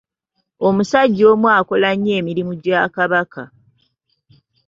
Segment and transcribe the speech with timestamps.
[0.67, 3.43] Omusajja omu akola nnyo emirimu gya Kabaka.